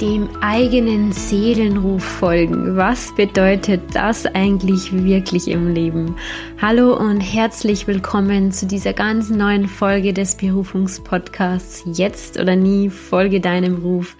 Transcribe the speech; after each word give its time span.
dem 0.00 0.28
eigenen 0.40 1.12
Seelenruf 1.12 2.04
folgen. 2.04 2.76
Was 2.76 3.14
bedeutet 3.14 3.80
das 3.92 4.26
eigentlich 4.26 4.92
wirklich 4.92 5.48
im 5.48 5.72
Leben? 5.72 6.16
Hallo 6.58 6.96
und 6.96 7.20
herzlich 7.20 7.86
willkommen 7.86 8.50
zu 8.50 8.64
dieser 8.64 8.94
ganz 8.94 9.28
neuen 9.28 9.68
Folge 9.68 10.14
des 10.14 10.36
Berufungspodcasts 10.36 11.84
Jetzt 11.92 12.40
oder 12.40 12.56
nie 12.56 12.88
folge 12.88 13.42
deinem 13.42 13.82
Ruf. 13.82 14.16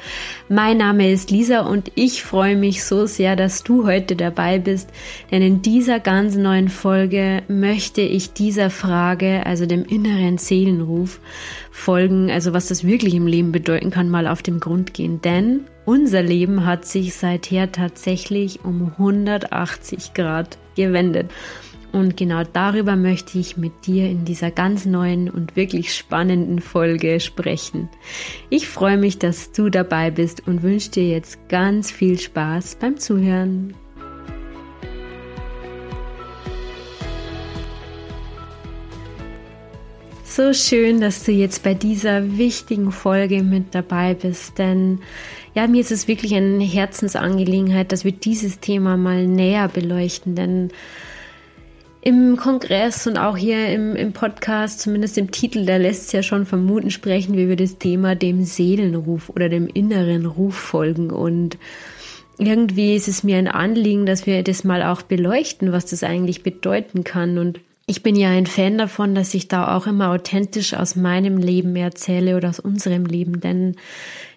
Mein 0.51 0.77
Name 0.77 1.11
ist 1.11 1.31
Lisa 1.31 1.61
und 1.61 1.91
ich 1.95 2.23
freue 2.23 2.55
mich 2.55 2.85
so 2.85 3.07
sehr, 3.07 3.37
dass 3.37 3.63
du 3.63 3.87
heute 3.87 4.17
dabei 4.17 4.59
bist, 4.59 4.91
denn 5.31 5.41
in 5.41 5.63
dieser 5.63 5.99
ganz 5.99 6.37
neuen 6.37 6.69
Folge 6.69 7.43
möchte 7.49 8.03
ich 8.03 8.35
dieser 8.35 8.69
Frage, 8.69 9.47
also 9.47 9.65
dem 9.65 9.87
inneren 9.87 10.37
Seelenruf, 10.37 11.21
folgen, 11.71 12.31
also 12.31 12.53
was 12.53 12.69
das 12.69 12.85
wirklich 12.85 13.15
im 13.15 13.27
Leben 13.27 13.51
bedeuten 13.51 13.91
kann, 13.91 14.11
mal 14.11 14.27
auf 14.27 14.43
den 14.43 14.61
Grund 14.61 14.93
gehen. 14.93 15.23
Denn 15.23 15.65
unser 15.87 16.23
Leben 16.23 16.67
hat 16.67 16.85
sich 16.85 17.15
seither 17.15 17.73
tatsächlich 17.73 18.63
um 18.63 18.93
180 18.99 20.13
Grad 20.13 20.59
gewendet. 20.77 21.31
Und 21.93 22.17
genau 22.17 22.43
darüber 22.45 22.97
möchte 22.97 23.39
ich 23.39 23.57
mit 23.57 23.87
dir 23.87 24.11
in 24.11 24.25
dieser 24.25 24.51
ganz 24.51 24.85
neuen 24.85 25.31
und 25.31 25.57
wirklich 25.57 25.95
spannenden 25.95 26.61
Folge 26.61 27.21
sprechen. 27.21 27.89
Ich 28.51 28.69
freue 28.69 28.99
mich, 28.99 29.19
dass 29.19 29.53
du 29.53 29.71
dabei 29.71 30.11
bist 30.11 30.47
und 30.47 30.63
wünsche 30.63 30.91
dir 30.91 31.09
jetzt 31.09 31.49
ganz 31.49 31.91
viel 31.91 32.19
Spaß 32.19 32.77
beim 32.81 32.99
Zuhören. 32.99 33.75
so 40.37 40.53
schön, 40.53 41.01
dass 41.01 41.25
du 41.25 41.33
jetzt 41.33 41.63
bei 41.63 41.73
dieser 41.73 42.37
wichtigen 42.37 42.93
Folge 42.93 43.43
mit 43.43 43.75
dabei 43.75 44.13
bist, 44.13 44.59
denn 44.59 45.01
ja, 45.55 45.67
mir 45.67 45.81
ist 45.81 45.91
es 45.91 46.09
wirklich 46.09 46.35
eine 46.35 46.63
Herzensangelegenheit, 46.63 47.91
dass 47.91 48.05
wir 48.05 48.13
dieses 48.13 48.61
Thema 48.61 48.99
mal 48.99 49.27
näher 49.27 49.69
beleuchten, 49.69 50.35
denn 50.35 50.71
im 52.07 52.37
Kongress 52.37 53.09
und 53.09 53.19
auch 53.19 53.37
hier 53.37 53.67
im, 53.71 53.97
im 53.97 54.13
Podcast, 54.13 54.79
zumindest 54.79 55.19
im 55.19 55.33
Titel, 55.33 55.67
da 55.67 55.77
lässt 55.77 56.07
es 56.07 56.13
ja 56.13 56.23
schon 56.23 56.47
vermuten, 56.47 56.93
sprechen 56.93 57.37
wir 57.37 57.47
über 57.47 57.57
das 57.57 57.79
Thema 57.79 58.15
dem 58.15 58.45
Seelenruf 58.45 59.29
oder 59.29 59.49
dem 59.49 59.67
inneren 59.67 60.25
Ruf 60.25 60.55
folgen. 60.55 61.11
Und 61.11 61.59
irgendwie 62.39 62.95
ist 62.95 63.09
es 63.09 63.25
mir 63.25 63.39
ein 63.39 63.49
Anliegen, 63.49 64.07
dass 64.07 64.25
wir 64.25 64.45
das 64.45 64.63
mal 64.63 64.85
auch 64.85 65.03
beleuchten, 65.03 65.73
was 65.73 65.87
das 65.87 66.05
eigentlich 66.05 66.45
bedeuten 66.45 67.03
kann. 67.03 67.39
Und 67.39 67.59
ich 67.89 68.05
bin 68.05 68.15
ja 68.15 68.29
ein 68.29 68.47
Fan 68.47 68.79
davon, 68.79 69.17
dass 69.17 69.35
ich 69.35 69.49
da 69.49 69.77
auch 69.77 69.89
immer 69.89 70.11
authentisch 70.11 70.75
aus 70.75 70.95
meinem 70.95 71.39
Leben 71.39 71.75
erzähle 71.75 72.37
oder 72.37 72.51
aus 72.51 72.61
unserem 72.61 73.05
Leben, 73.05 73.41
denn 73.41 73.75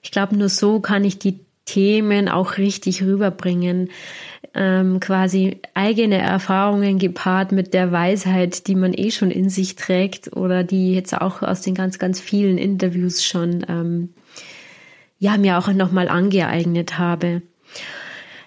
ich 0.02 0.10
glaube, 0.10 0.36
nur 0.36 0.50
so 0.50 0.80
kann 0.80 1.04
ich 1.04 1.20
die 1.20 1.40
Themen 1.70 2.30
auch 2.30 2.58
richtig 2.58 3.04
rüberbringen. 3.04 3.90
Ähm, 4.56 5.00
quasi 5.00 5.60
eigene 5.76 6.18
Erfahrungen 6.18 6.98
gepaart 6.98 7.52
mit 7.52 7.76
der 7.76 7.92
Weisheit, 7.92 8.66
die 8.66 8.74
man 8.74 8.94
eh 8.94 9.12
schon 9.12 9.30
in 9.30 9.50
sich 9.50 9.76
trägt 9.76 10.36
oder 10.36 10.64
die 10.64 10.96
jetzt 10.96 11.16
auch 11.16 11.44
aus 11.44 11.62
den 11.62 11.76
ganz, 11.76 12.00
ganz 12.00 12.20
vielen 12.20 12.58
Interviews 12.58 13.24
schon 13.24 13.64
ähm, 13.70 14.10
ja 15.20 15.38
mir 15.38 15.60
auch 15.60 15.68
nochmal 15.68 16.10
angeeignet 16.10 16.98
habe. 16.98 17.44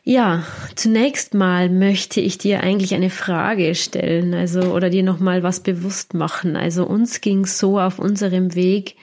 Ja, 0.03 0.42
zunächst 0.75 1.33
mal 1.33 1.69
möchte 1.69 2.20
ich 2.20 2.36
dir 2.36 2.64
eigentlich 2.64 2.95
eine 2.95 3.11
Frage 3.11 3.77
stellen, 3.77 4.34
also 4.34 4.75
oder 4.75 4.91
dir 4.91 5.05
nochmal 5.05 5.45
was 5.45 5.61
bewusst 5.61 6.14
machen. 6.14 6.57
Also 6.57 6.84
uns 6.84 7.20
ging 7.20 7.47
so 7.47 7.79
auf 7.79 8.01
unserem 8.01 8.57
Weg, 8.57 8.97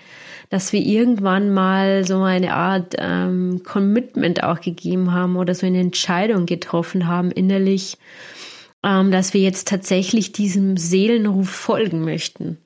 dass 0.49 0.73
wir 0.73 0.81
irgendwann 0.81 1.53
mal 1.53 2.05
so 2.05 2.21
eine 2.21 2.53
Art 2.53 2.95
ähm, 2.97 3.61
Commitment 3.63 4.43
auch 4.43 4.61
gegeben 4.61 5.13
haben 5.13 5.35
oder 5.35 5.53
so 5.53 5.65
eine 5.65 5.79
Entscheidung 5.79 6.45
getroffen 6.45 7.07
haben 7.07 7.31
innerlich, 7.31 7.97
ähm, 8.83 9.11
dass 9.11 9.33
wir 9.33 9.41
jetzt 9.41 9.67
tatsächlich 9.67 10.31
diesem 10.31 10.77
Seelenruf 10.77 11.49
folgen 11.49 12.03
möchten 12.03 12.57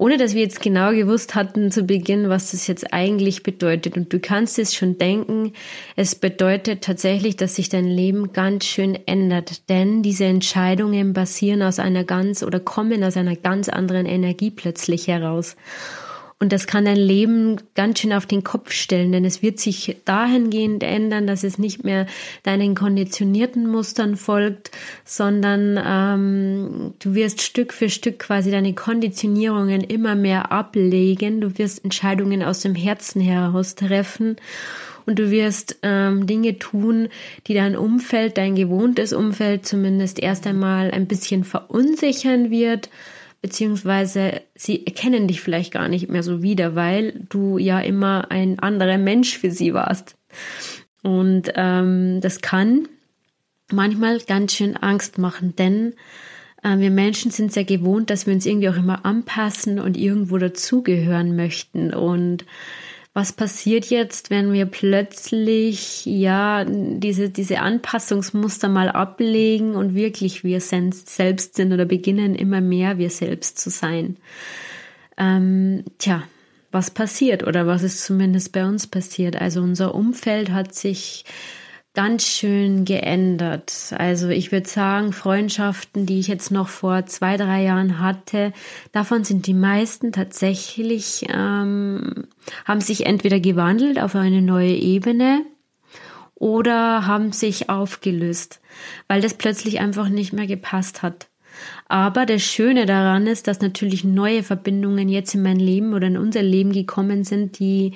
ohne 0.00 0.16
dass 0.16 0.32
wir 0.32 0.40
jetzt 0.40 0.62
genau 0.62 0.92
gewusst 0.92 1.34
hatten 1.34 1.70
zu 1.70 1.82
Beginn, 1.82 2.30
was 2.30 2.52
das 2.52 2.66
jetzt 2.66 2.90
eigentlich 2.94 3.42
bedeutet. 3.42 3.98
Und 3.98 4.10
du 4.10 4.18
kannst 4.18 4.58
es 4.58 4.74
schon 4.74 4.96
denken, 4.96 5.52
es 5.94 6.14
bedeutet 6.14 6.82
tatsächlich, 6.82 7.36
dass 7.36 7.56
sich 7.56 7.68
dein 7.68 7.84
Leben 7.84 8.32
ganz 8.32 8.64
schön 8.64 8.98
ändert, 9.06 9.68
denn 9.68 10.02
diese 10.02 10.24
Entscheidungen 10.24 11.12
basieren 11.12 11.62
aus 11.62 11.78
einer 11.78 12.04
ganz 12.04 12.42
oder 12.42 12.60
kommen 12.60 13.04
aus 13.04 13.18
einer 13.18 13.36
ganz 13.36 13.68
anderen 13.68 14.06
Energie 14.06 14.50
plötzlich 14.50 15.06
heraus. 15.06 15.54
Und 16.42 16.54
das 16.54 16.66
kann 16.66 16.86
dein 16.86 16.96
Leben 16.96 17.58
ganz 17.74 17.98
schön 17.98 18.14
auf 18.14 18.24
den 18.24 18.42
Kopf 18.42 18.72
stellen, 18.72 19.12
denn 19.12 19.26
es 19.26 19.42
wird 19.42 19.60
sich 19.60 19.98
dahingehend 20.06 20.82
ändern, 20.82 21.26
dass 21.26 21.44
es 21.44 21.58
nicht 21.58 21.84
mehr 21.84 22.06
deinen 22.44 22.74
konditionierten 22.74 23.66
Mustern 23.66 24.16
folgt, 24.16 24.70
sondern 25.04 25.78
ähm, 25.84 26.94
du 26.98 27.14
wirst 27.14 27.42
Stück 27.42 27.74
für 27.74 27.90
Stück 27.90 28.20
quasi 28.20 28.50
deine 28.50 28.72
Konditionierungen 28.72 29.82
immer 29.82 30.14
mehr 30.14 30.50
ablegen. 30.50 31.42
Du 31.42 31.58
wirst 31.58 31.84
Entscheidungen 31.84 32.42
aus 32.42 32.60
dem 32.60 32.74
Herzen 32.74 33.20
heraus 33.20 33.74
treffen 33.74 34.36
und 35.04 35.18
du 35.18 35.30
wirst 35.30 35.76
ähm, 35.82 36.26
Dinge 36.26 36.58
tun, 36.58 37.08
die 37.48 37.54
dein 37.54 37.76
Umfeld, 37.76 38.38
dein 38.38 38.54
gewohntes 38.54 39.12
Umfeld 39.12 39.66
zumindest 39.66 40.18
erst 40.18 40.46
einmal 40.46 40.90
ein 40.90 41.06
bisschen 41.06 41.44
verunsichern 41.44 42.50
wird 42.50 42.88
beziehungsweise 43.42 44.42
sie 44.54 44.86
erkennen 44.86 45.26
dich 45.26 45.40
vielleicht 45.40 45.72
gar 45.72 45.88
nicht 45.88 46.08
mehr 46.08 46.22
so 46.22 46.42
wieder, 46.42 46.74
weil 46.74 47.24
du 47.28 47.58
ja 47.58 47.80
immer 47.80 48.30
ein 48.30 48.58
anderer 48.58 48.98
Mensch 48.98 49.38
für 49.38 49.50
sie 49.50 49.74
warst. 49.74 50.16
Und 51.02 51.52
ähm, 51.54 52.20
das 52.20 52.40
kann 52.40 52.88
manchmal 53.72 54.18
ganz 54.20 54.54
schön 54.54 54.76
Angst 54.76 55.18
machen, 55.18 55.56
denn 55.56 55.94
äh, 56.62 56.78
wir 56.78 56.90
Menschen 56.90 57.30
sind 57.30 57.52
sehr 57.52 57.64
gewohnt, 57.64 58.10
dass 58.10 58.26
wir 58.26 58.34
uns 58.34 58.46
irgendwie 58.46 58.68
auch 58.68 58.76
immer 58.76 59.04
anpassen 59.06 59.78
und 59.78 59.96
irgendwo 59.96 60.38
dazugehören 60.38 61.36
möchten. 61.36 61.94
Und 61.94 62.44
was 63.12 63.32
passiert 63.32 63.86
jetzt, 63.86 64.30
wenn 64.30 64.52
wir 64.52 64.66
plötzlich 64.66 66.06
ja 66.06 66.64
diese, 66.64 67.28
diese 67.28 67.58
Anpassungsmuster 67.60 68.68
mal 68.68 68.88
ablegen 68.88 69.74
und 69.74 69.94
wirklich 69.94 70.44
wir 70.44 70.60
selbst 70.60 71.56
sind 71.56 71.72
oder 71.72 71.86
beginnen 71.86 72.36
immer 72.36 72.60
mehr 72.60 72.98
wir 72.98 73.10
selbst 73.10 73.58
zu 73.58 73.68
sein? 73.68 74.16
Ähm, 75.16 75.84
tja, 75.98 76.22
was 76.70 76.92
passiert 76.92 77.44
oder 77.44 77.66
was 77.66 77.82
ist 77.82 78.04
zumindest 78.04 78.52
bei 78.52 78.64
uns 78.64 78.86
passiert? 78.86 79.34
Also 79.34 79.60
unser 79.60 79.94
Umfeld 79.94 80.50
hat 80.50 80.72
sich 80.74 81.24
ganz 81.94 82.24
schön 82.24 82.84
geändert. 82.84 83.92
Also 83.98 84.28
ich 84.28 84.52
würde 84.52 84.68
sagen, 84.68 85.12
Freundschaften, 85.12 86.06
die 86.06 86.20
ich 86.20 86.28
jetzt 86.28 86.52
noch 86.52 86.68
vor 86.68 87.06
zwei, 87.06 87.36
drei 87.36 87.64
Jahren 87.64 87.98
hatte, 87.98 88.52
davon 88.92 89.24
sind 89.24 89.46
die 89.46 89.54
meisten 89.54 90.12
tatsächlich, 90.12 91.26
ähm, 91.28 92.28
haben 92.64 92.80
sich 92.80 93.06
entweder 93.06 93.40
gewandelt 93.40 94.00
auf 94.00 94.14
eine 94.14 94.40
neue 94.40 94.74
Ebene 94.74 95.44
oder 96.36 97.06
haben 97.06 97.32
sich 97.32 97.68
aufgelöst, 97.68 98.60
weil 99.08 99.20
das 99.20 99.34
plötzlich 99.34 99.80
einfach 99.80 100.08
nicht 100.08 100.32
mehr 100.32 100.46
gepasst 100.46 101.02
hat. 101.02 101.28
Aber 101.88 102.24
das 102.24 102.42
Schöne 102.42 102.86
daran 102.86 103.26
ist, 103.26 103.48
dass 103.48 103.60
natürlich 103.60 104.04
neue 104.04 104.44
Verbindungen 104.44 105.08
jetzt 105.08 105.34
in 105.34 105.42
mein 105.42 105.58
Leben 105.58 105.92
oder 105.92 106.06
in 106.06 106.16
unser 106.16 106.42
Leben 106.42 106.72
gekommen 106.72 107.24
sind, 107.24 107.58
die, 107.58 107.94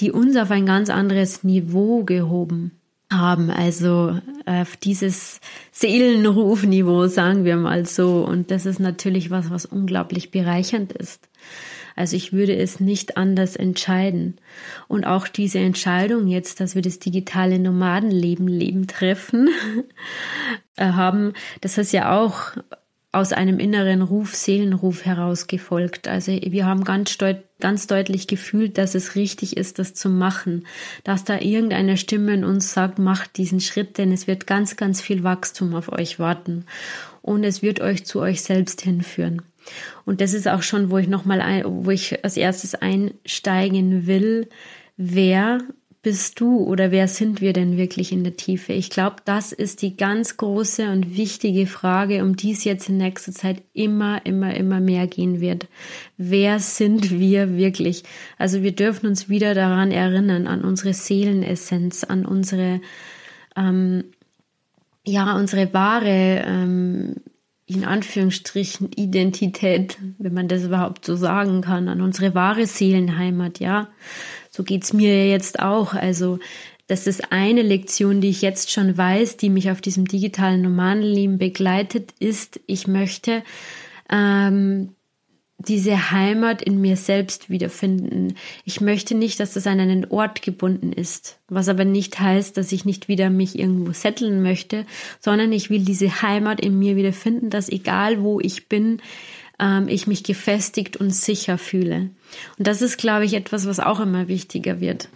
die 0.00 0.10
uns 0.10 0.36
auf 0.36 0.50
ein 0.50 0.64
ganz 0.64 0.88
anderes 0.88 1.44
Niveau 1.44 2.02
gehoben 2.02 2.72
haben, 3.10 3.50
also 3.50 4.18
auf 4.46 4.76
dieses 4.76 5.40
Seelenrufniveau, 5.72 7.06
sagen 7.06 7.44
wir 7.44 7.56
mal 7.56 7.86
so. 7.86 8.24
Und 8.24 8.50
das 8.50 8.66
ist 8.66 8.80
natürlich 8.80 9.30
was, 9.30 9.50
was 9.50 9.64
unglaublich 9.66 10.30
bereichernd 10.30 10.92
ist. 10.92 11.28
Also 11.94 12.14
ich 12.14 12.32
würde 12.32 12.54
es 12.54 12.78
nicht 12.78 13.16
anders 13.16 13.56
entscheiden. 13.56 14.36
Und 14.86 15.06
auch 15.06 15.28
diese 15.28 15.58
Entscheidung 15.60 16.26
jetzt, 16.26 16.60
dass 16.60 16.74
wir 16.74 16.82
das 16.82 16.98
digitale 16.98 17.58
Nomadenleben 17.58 18.46
leben 18.46 18.86
treffen, 18.86 19.48
äh, 20.76 20.84
haben, 20.84 21.32
das 21.62 21.78
ist 21.78 21.92
ja 21.92 22.18
auch 22.18 22.52
aus 23.12 23.32
einem 23.32 23.58
inneren 23.58 24.02
Ruf, 24.02 24.34
Seelenruf 24.34 25.04
herausgefolgt. 25.04 26.06
Also 26.06 26.32
wir 26.32 26.66
haben 26.66 26.84
ganz, 26.84 27.16
deut 27.16 27.38
ganz 27.60 27.86
deutlich 27.86 28.26
gefühlt, 28.26 28.76
dass 28.76 28.94
es 28.94 29.14
richtig 29.14 29.56
ist, 29.56 29.78
das 29.78 29.94
zu 29.94 30.10
machen, 30.10 30.66
dass 31.04 31.24
da 31.24 31.40
irgendeine 31.40 31.96
Stimme 31.96 32.34
in 32.34 32.44
uns 32.44 32.74
sagt, 32.74 32.98
macht 32.98 33.38
diesen 33.38 33.60
Schritt, 33.60 33.96
denn 33.96 34.12
es 34.12 34.26
wird 34.26 34.46
ganz, 34.46 34.76
ganz 34.76 35.00
viel 35.00 35.22
Wachstum 35.22 35.74
auf 35.74 35.90
euch 35.90 36.18
warten 36.18 36.66
und 37.22 37.44
es 37.44 37.62
wird 37.62 37.80
euch 37.80 38.04
zu 38.04 38.20
euch 38.20 38.42
selbst 38.42 38.82
hinführen. 38.82 39.42
Und 40.04 40.20
das 40.20 40.34
ist 40.34 40.46
auch 40.46 40.62
schon, 40.62 40.90
wo 40.90 40.98
ich 40.98 41.08
nochmal, 41.08 41.64
wo 41.66 41.90
ich 41.90 42.22
als 42.24 42.36
erstes 42.36 42.74
einsteigen 42.74 44.06
will, 44.06 44.48
wer 44.96 45.60
bist 46.06 46.38
du 46.38 46.60
oder 46.60 46.92
wer 46.92 47.08
sind 47.08 47.40
wir 47.40 47.52
denn 47.52 47.76
wirklich 47.76 48.12
in 48.12 48.22
der 48.22 48.36
Tiefe? 48.36 48.72
Ich 48.72 48.90
glaube, 48.90 49.16
das 49.24 49.50
ist 49.50 49.82
die 49.82 49.96
ganz 49.96 50.36
große 50.36 50.88
und 50.88 51.16
wichtige 51.16 51.66
Frage, 51.66 52.22
um 52.22 52.36
die 52.36 52.52
es 52.52 52.62
jetzt 52.62 52.88
in 52.88 52.98
nächster 52.98 53.32
Zeit 53.32 53.60
immer, 53.72 54.24
immer, 54.24 54.54
immer 54.54 54.78
mehr 54.78 55.08
gehen 55.08 55.40
wird. 55.40 55.66
Wer 56.16 56.60
sind 56.60 57.10
wir 57.10 57.56
wirklich? 57.56 58.04
Also 58.38 58.62
wir 58.62 58.70
dürfen 58.70 59.08
uns 59.08 59.28
wieder 59.28 59.52
daran 59.54 59.90
erinnern, 59.90 60.46
an 60.46 60.62
unsere 60.62 60.94
Seelenessenz, 60.94 62.04
an 62.04 62.24
unsere, 62.24 62.80
ähm, 63.56 64.04
ja, 65.04 65.34
unsere 65.34 65.74
wahre, 65.74 66.44
ähm, 66.46 67.16
in 67.66 67.84
Anführungsstrichen 67.84 68.92
Identität, 68.92 69.98
wenn 70.18 70.34
man 70.34 70.46
das 70.46 70.62
überhaupt 70.62 71.04
so 71.04 71.16
sagen 71.16 71.62
kann, 71.62 71.88
an 71.88 72.00
unsere 72.00 72.32
wahre 72.36 72.66
Seelenheimat, 72.66 73.58
ja. 73.58 73.88
So 74.56 74.62
geht's 74.62 74.94
mir 74.94 75.28
jetzt 75.28 75.60
auch. 75.60 75.92
Also, 75.92 76.38
das 76.86 77.06
ist 77.06 77.30
eine 77.30 77.60
Lektion, 77.60 78.22
die 78.22 78.30
ich 78.30 78.40
jetzt 78.40 78.72
schon 78.72 78.96
weiß, 78.96 79.36
die 79.36 79.50
mich 79.50 79.70
auf 79.70 79.82
diesem 79.82 80.06
digitalen 80.06 80.62
Nomadenleben 80.62 81.36
begleitet, 81.36 82.14
ist, 82.20 82.58
ich 82.66 82.86
möchte 82.86 83.42
ähm, 84.08 84.94
diese 85.58 86.10
Heimat 86.10 86.62
in 86.62 86.80
mir 86.80 86.96
selbst 86.96 87.50
wiederfinden. 87.50 88.34
Ich 88.64 88.80
möchte 88.80 89.14
nicht, 89.14 89.40
dass 89.40 89.52
das 89.52 89.66
an 89.66 89.78
einen 89.78 90.06
Ort 90.06 90.40
gebunden 90.40 90.90
ist, 90.90 91.38
was 91.48 91.68
aber 91.68 91.84
nicht 91.84 92.18
heißt, 92.18 92.56
dass 92.56 92.72
ich 92.72 92.86
nicht 92.86 93.08
wieder 93.08 93.28
mich 93.28 93.58
irgendwo 93.58 93.92
setteln 93.92 94.42
möchte, 94.42 94.86
sondern 95.20 95.52
ich 95.52 95.68
will 95.68 95.84
diese 95.84 96.22
Heimat 96.22 96.62
in 96.62 96.78
mir 96.78 96.96
wiederfinden, 96.96 97.50
dass 97.50 97.68
egal 97.68 98.22
wo 98.22 98.40
ich 98.40 98.70
bin, 98.70 99.02
ähm, 99.58 99.88
ich 99.88 100.06
mich 100.06 100.24
gefestigt 100.24 100.96
und 100.96 101.10
sicher 101.10 101.58
fühle. 101.58 102.10
Und 102.58 102.66
das 102.66 102.82
ist, 102.82 102.98
glaube 102.98 103.24
ich, 103.24 103.34
etwas, 103.34 103.66
was 103.66 103.80
auch 103.80 104.00
immer 104.00 104.28
wichtiger 104.28 104.80
wird. 104.80 105.08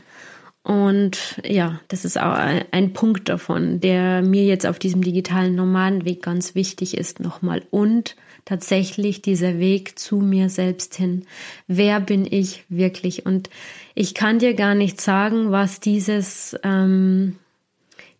Und 0.62 1.40
ja, 1.44 1.81
das 1.88 2.04
ist 2.04 2.19
auch 2.19 2.34
ein, 2.34 2.92
Punkt 2.92 3.31
davon, 3.31 3.81
der 3.81 4.22
mir 4.22 4.44
jetzt 4.44 4.66
auf 4.66 4.78
diesem 4.78 5.02
digitalen 5.02 5.54
Nomadenweg 5.54 6.22
ganz 6.22 6.54
wichtig 6.54 6.96
ist 6.96 7.19
nochmal. 7.19 7.62
Und 7.70 8.14
tatsächlich 8.44 9.22
dieser 9.22 9.58
Weg 9.58 9.98
zu 9.98 10.16
mir 10.16 10.50
selbst 10.50 10.94
hin. 10.94 11.25
Wer 11.66 12.00
bin 12.00 12.26
ich 12.31 12.64
wirklich? 12.69 13.25
Und 13.25 13.48
ich 13.94 14.14
kann 14.14 14.38
dir 14.38 14.54
gar 14.54 14.75
nicht 14.75 15.00
sagen, 15.00 15.50
was 15.50 15.81
dieses, 15.81 16.56
ähm, 16.62 17.37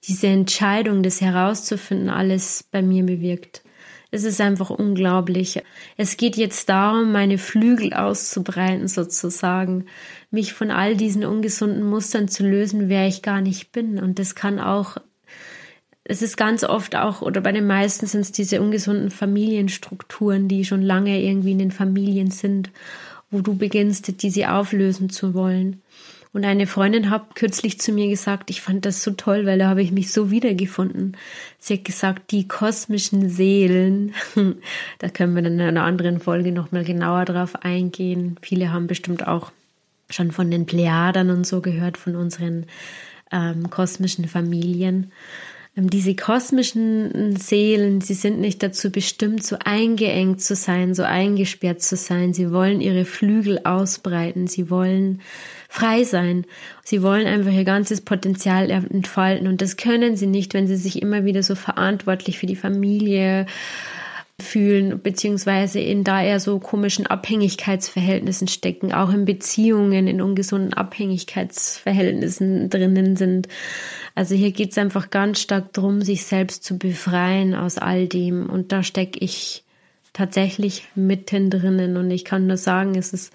diese 0.05 0.29
Entscheidung, 0.29 1.03
das 1.03 1.21
herauszufinden, 1.21 2.09
alles 2.09 2.65
bei 2.71 2.81
mir 2.81 3.05
bewirkt. 3.05 3.63
Es 4.11 4.25
ist 4.25 4.41
einfach 4.41 4.71
unglaublich. 4.71 5.63
Es 5.97 6.17
geht 6.17 6.37
jetzt 6.37 6.69
darum, 6.69 7.13
meine 7.13 7.39
Flügel 7.39 7.93
auszubreiten 7.93 8.89
sozusagen, 8.89 9.87
mich 10.31 10.53
von 10.53 10.71
all 10.71 10.97
diesen 10.97 11.25
ungesunden 11.25 11.85
Mustern 11.85 12.29
zu 12.29 12.45
lösen, 12.45 12.89
wer 12.89 13.07
ich 13.07 13.23
gar 13.23 13.41
nicht 13.41 13.73
bin. 13.73 13.99
Und 14.01 14.19
das 14.19 14.35
kann 14.35 14.59
auch, 14.59 14.97
es 16.03 16.23
ist 16.23 16.37
ganz 16.37 16.65
oft 16.65 16.97
auch, 16.97 17.23
oder 17.23 17.41
bei 17.41 17.53
den 17.53 17.67
meisten 17.67 18.07
sind 18.07 18.23
es 18.23 18.33
diese 18.33 18.61
ungesunden 18.61 19.11
Familienstrukturen, 19.11 20.49
die 20.49 20.65
schon 20.65 20.83
lange 20.83 21.23
irgendwie 21.23 21.53
in 21.53 21.59
den 21.59 21.71
Familien 21.71 22.33
sind, 22.33 22.71
wo 23.31 23.41
du 23.43 23.55
beginnst, 23.55 24.23
diese 24.23 24.51
auflösen 24.51 25.11
zu 25.11 25.35
wollen. 25.35 25.83
Und 26.33 26.45
eine 26.45 26.69
Freundin 26.69 27.11
hat 27.11 27.35
kürzlich 27.35 27.81
zu 27.81 27.91
mir 27.93 28.09
gesagt, 28.09 28.51
ich 28.51 28.61
fand 28.61 28.87
das 28.87 29.03
so 29.03 29.11
toll, 29.13 29.47
weil 29.47 29.59
da 29.59 29.69
habe 29.69 29.83
ich 29.83 29.91
mich 29.91 30.13
so 30.13 30.31
wiedergefunden. 30.31 31.17
Sie 31.59 31.75
hat 31.75 31.85
gesagt, 31.85 32.31
die 32.31 32.47
kosmischen 32.47 33.29
Seelen, 33.29 34.15
da 34.99 35.09
können 35.09 35.35
wir 35.35 35.43
dann 35.43 35.55
in 35.55 35.61
einer 35.61 35.83
anderen 35.83 36.21
Folge 36.21 36.53
nochmal 36.53 36.85
genauer 36.85 37.25
drauf 37.25 37.57
eingehen. 37.65 38.37
Viele 38.43 38.73
haben 38.73 38.87
bestimmt 38.87 39.27
auch 39.27 39.51
schon 40.09 40.31
von 40.31 40.51
den 40.51 40.67
Plejadern 40.67 41.31
und 41.31 41.47
so 41.47 41.61
gehört, 41.61 41.97
von 41.97 42.15
unseren 42.15 42.67
ähm, 43.33 43.69
kosmischen 43.71 44.29
Familien. 44.29 45.11
Ähm, 45.77 45.91
diese 45.91 46.15
kosmischen 46.15 47.37
Seelen, 47.37 48.01
sie 48.01 48.15
sind 48.15 48.41
nicht 48.41 48.63
dazu 48.63 48.91
bestimmt, 48.91 49.45
so 49.45 49.57
eingeengt 49.65 50.43
zu 50.43 50.55
sein, 50.55 50.95
so 50.95 51.03
eingesperrt 51.03 51.83
zu 51.83 51.97
sein. 51.97 52.35
Sie 52.35 52.53
wollen 52.53 52.81
ihre 52.81 53.05
Flügel 53.05 53.61
ausbreiten. 53.65 54.47
Sie 54.47 54.71
wollen 54.71 55.21
frei 55.71 56.03
sein. 56.03 56.45
Sie 56.85 57.01
wollen 57.01 57.29
einfach 57.29 57.53
ihr 57.53 57.65
ganzes 57.65 58.01
Potenzial 58.01 58.71
entfalten 58.71 59.47
und 59.47 59.63
das 59.63 59.77
können 59.77 60.17
sie 60.17 60.27
nicht, 60.27 60.53
wenn 60.53 60.67
sie 60.67 60.77
sich 60.77 61.01
immer 61.01 61.25
wieder 61.25 61.45
so 61.45 61.55
verantwortlich 61.55 62.39
für 62.39 62.47
die 62.47 62.57
Familie 62.57 63.47
fühlen, 64.41 65.01
beziehungsweise 65.01 65.79
in 65.79 66.03
da 66.03 66.23
eher 66.23 66.41
so 66.41 66.59
komischen 66.59 67.07
Abhängigkeitsverhältnissen 67.07 68.49
stecken, 68.49 68.93
auch 68.93 69.11
in 69.11 69.25
Beziehungen, 69.25 70.09
in 70.09 70.21
ungesunden 70.21 70.75
Abhängigkeitsverhältnissen 70.75 72.69
drinnen 72.69 73.15
sind. 73.15 73.47
Also 74.17 74.35
hier 74.35 74.51
geht 74.51 74.73
es 74.73 74.79
einfach 74.79 75.11
ganz 75.11 75.41
stark 75.41 75.73
darum, 75.73 76.03
sich 76.03 76.25
selbst 76.25 76.65
zu 76.65 76.79
befreien 76.79 77.55
aus 77.55 77.79
all 77.79 78.09
dem. 78.09 78.51
Und 78.51 78.73
da 78.73 78.83
stecke 78.83 79.21
ich 79.21 79.63
tatsächlich 80.13 80.89
mitten 80.97 81.51
drinnen. 81.51 81.97
Und 81.97 82.11
ich 82.11 82.25
kann 82.25 82.49
nur 82.49 82.57
sagen, 82.57 82.97
es 82.97 83.13
ist 83.13 83.33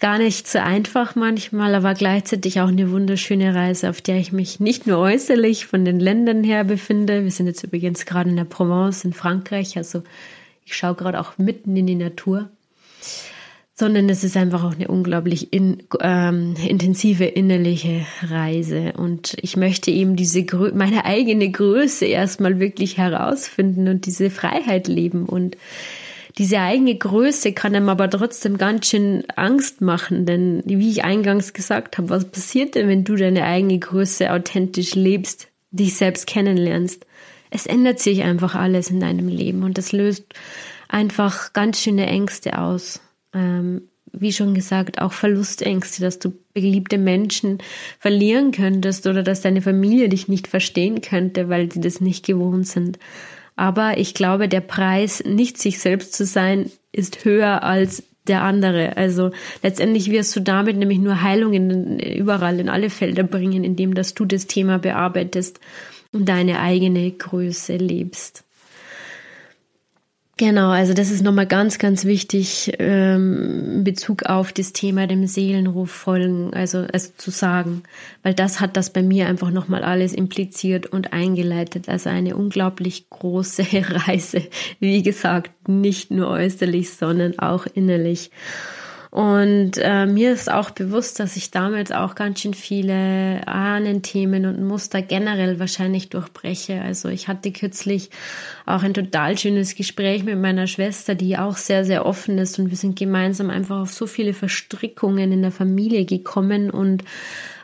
gar 0.00 0.18
nicht 0.18 0.46
so 0.46 0.58
einfach 0.58 1.14
manchmal, 1.16 1.74
aber 1.74 1.94
gleichzeitig 1.94 2.60
auch 2.60 2.68
eine 2.68 2.90
wunderschöne 2.90 3.54
Reise, 3.54 3.90
auf 3.90 4.00
der 4.00 4.16
ich 4.16 4.32
mich 4.32 4.60
nicht 4.60 4.86
nur 4.86 4.98
äußerlich 4.98 5.66
von 5.66 5.84
den 5.84 5.98
Ländern 5.98 6.44
her 6.44 6.64
befinde. 6.64 7.24
Wir 7.24 7.30
sind 7.30 7.46
jetzt 7.46 7.64
übrigens 7.64 8.06
gerade 8.06 8.30
in 8.30 8.36
der 8.36 8.44
Provence 8.44 9.04
in 9.04 9.12
Frankreich, 9.12 9.76
also 9.76 10.02
ich 10.64 10.76
schaue 10.76 10.94
gerade 10.94 11.18
auch 11.18 11.38
mitten 11.38 11.76
in 11.76 11.86
die 11.86 11.94
Natur, 11.94 12.50
sondern 13.74 14.08
es 14.08 14.22
ist 14.22 14.36
einfach 14.36 14.64
auch 14.64 14.74
eine 14.74 14.88
unglaublich 14.88 15.52
in, 15.52 15.82
ähm, 16.00 16.54
intensive 16.66 17.24
innerliche 17.24 18.04
Reise 18.22 18.92
und 18.96 19.36
ich 19.40 19.56
möchte 19.56 19.90
eben 19.90 20.14
diese 20.14 20.44
meine 20.74 21.04
eigene 21.06 21.50
Größe 21.50 22.04
erstmal 22.04 22.60
wirklich 22.60 22.98
herausfinden 22.98 23.88
und 23.88 24.06
diese 24.06 24.30
Freiheit 24.30 24.88
leben 24.88 25.26
und 25.26 25.56
diese 26.38 26.60
eigene 26.60 26.94
Größe 26.94 27.52
kann 27.52 27.74
einem 27.74 27.88
aber 27.88 28.08
trotzdem 28.08 28.58
ganz 28.58 28.86
schön 28.86 29.24
Angst 29.34 29.80
machen, 29.80 30.24
denn 30.24 30.62
wie 30.64 30.88
ich 30.88 31.04
eingangs 31.04 31.52
gesagt 31.52 31.98
habe, 31.98 32.10
was 32.10 32.30
passiert 32.30 32.76
denn, 32.76 32.86
wenn 32.86 33.02
du 33.02 33.16
deine 33.16 33.44
eigene 33.44 33.78
Größe 33.78 34.32
authentisch 34.32 34.94
lebst, 34.94 35.48
dich 35.72 35.96
selbst 35.96 36.28
kennenlernst? 36.28 37.06
Es 37.50 37.66
ändert 37.66 37.98
sich 37.98 38.22
einfach 38.22 38.54
alles 38.54 38.88
in 38.90 39.00
deinem 39.00 39.26
Leben 39.26 39.64
und 39.64 39.78
das 39.78 39.90
löst 39.90 40.26
einfach 40.88 41.52
ganz 41.52 41.82
schöne 41.82 42.06
Ängste 42.06 42.58
aus. 42.58 43.00
Ähm, 43.34 43.88
wie 44.12 44.32
schon 44.32 44.54
gesagt, 44.54 45.00
auch 45.00 45.12
Verlustängste, 45.12 46.02
dass 46.02 46.18
du 46.18 46.32
beliebte 46.54 46.98
Menschen 46.98 47.58
verlieren 47.98 48.52
könntest 48.52 49.06
oder 49.06 49.22
dass 49.22 49.42
deine 49.42 49.60
Familie 49.60 50.08
dich 50.08 50.28
nicht 50.28 50.46
verstehen 50.46 51.00
könnte, 51.00 51.48
weil 51.48 51.70
sie 51.70 51.80
das 51.80 52.00
nicht 52.00 52.24
gewohnt 52.24 52.66
sind. 52.66 52.98
Aber 53.58 53.98
ich 53.98 54.14
glaube, 54.14 54.48
der 54.48 54.60
Preis, 54.60 55.24
nicht 55.26 55.58
sich 55.58 55.80
selbst 55.80 56.12
zu 56.12 56.24
sein, 56.24 56.70
ist 56.92 57.24
höher 57.24 57.64
als 57.64 58.04
der 58.28 58.42
andere. 58.42 58.96
Also 58.96 59.32
letztendlich 59.64 60.12
wirst 60.12 60.36
du 60.36 60.40
damit 60.40 60.76
nämlich 60.76 61.00
nur 61.00 61.22
Heilung 61.22 61.52
in, 61.52 61.98
überall 61.98 62.60
in 62.60 62.68
alle 62.68 62.88
Felder 62.88 63.24
bringen, 63.24 63.64
indem 63.64 63.94
dass 63.94 64.14
du 64.14 64.26
das 64.26 64.46
Thema 64.46 64.78
bearbeitest 64.78 65.58
und 66.12 66.28
deine 66.28 66.60
eigene 66.60 67.10
Größe 67.10 67.76
lebst. 67.78 68.44
Genau, 70.38 70.70
also 70.70 70.94
das 70.94 71.10
ist 71.10 71.24
nochmal 71.24 71.48
ganz, 71.48 71.80
ganz 71.80 72.04
wichtig 72.04 72.72
ähm, 72.78 73.78
in 73.78 73.84
Bezug 73.84 74.22
auf 74.22 74.52
das 74.52 74.72
Thema 74.72 75.08
dem 75.08 75.26
Seelenruf 75.26 75.90
folgen, 75.90 76.54
also, 76.54 76.86
also 76.92 77.10
zu 77.16 77.32
sagen, 77.32 77.82
weil 78.22 78.34
das 78.34 78.60
hat 78.60 78.76
das 78.76 78.92
bei 78.92 79.02
mir 79.02 79.26
einfach 79.26 79.50
nochmal 79.50 79.82
alles 79.82 80.12
impliziert 80.12 80.86
und 80.86 81.12
eingeleitet. 81.12 81.88
Also 81.88 82.10
eine 82.10 82.36
unglaublich 82.36 83.10
große 83.10 83.64
Reise, 84.06 84.42
wie 84.78 85.02
gesagt, 85.02 85.50
nicht 85.68 86.12
nur 86.12 86.28
äußerlich, 86.28 86.90
sondern 86.90 87.36
auch 87.40 87.66
innerlich. 87.66 88.30
Und 89.10 89.72
äh, 89.78 90.04
mir 90.04 90.32
ist 90.32 90.50
auch 90.50 90.70
bewusst, 90.70 91.18
dass 91.18 91.36
ich 91.36 91.50
damit 91.50 91.94
auch 91.94 92.14
ganz 92.14 92.40
schön 92.40 92.52
viele 92.52 93.46
Ahnenthemen 93.46 94.44
und 94.44 94.62
Muster 94.62 95.00
generell 95.00 95.58
wahrscheinlich 95.58 96.10
durchbreche. 96.10 96.82
Also 96.82 97.08
ich 97.08 97.26
hatte 97.26 97.50
kürzlich 97.50 98.10
auch 98.66 98.82
ein 98.82 98.92
total 98.92 99.38
schönes 99.38 99.74
Gespräch 99.76 100.24
mit 100.24 100.38
meiner 100.38 100.66
Schwester, 100.66 101.14
die 101.14 101.38
auch 101.38 101.56
sehr, 101.56 101.86
sehr 101.86 102.04
offen 102.04 102.36
ist. 102.36 102.58
Und 102.58 102.68
wir 102.68 102.76
sind 102.76 102.98
gemeinsam 102.98 103.48
einfach 103.48 103.80
auf 103.80 103.92
so 103.94 104.06
viele 104.06 104.34
Verstrickungen 104.34 105.32
in 105.32 105.40
der 105.40 105.52
Familie 105.52 106.04
gekommen 106.04 106.70
und 106.70 107.02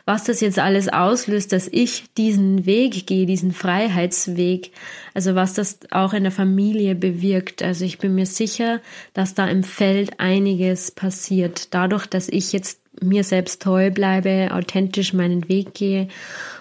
was 0.05 0.23
das 0.23 0.39
jetzt 0.39 0.59
alles 0.59 0.87
auslöst, 0.87 1.51
dass 1.51 1.67
ich 1.67 2.05
diesen 2.15 2.65
Weg 2.65 3.07
gehe, 3.07 3.25
diesen 3.25 3.51
Freiheitsweg, 3.51 4.71
also 5.15 5.33
was 5.33 5.53
das 5.53 5.79
auch 5.89 6.13
in 6.13 6.23
der 6.23 6.31
Familie 6.31 6.93
bewirkt. 6.93 7.63
Also 7.63 7.85
ich 7.85 7.97
bin 7.97 8.13
mir 8.13 8.27
sicher, 8.27 8.81
dass 9.13 9.33
da 9.33 9.47
im 9.47 9.63
Feld 9.63 10.19
einiges 10.19 10.91
passiert. 10.91 11.73
Dadurch, 11.73 12.05
dass 12.05 12.29
ich 12.29 12.53
jetzt 12.53 12.79
mir 13.01 13.23
selbst 13.23 13.61
treu 13.61 13.89
bleibe, 13.89 14.49
authentisch 14.51 15.13
meinen 15.13 15.49
Weg 15.49 15.73
gehe 15.73 16.07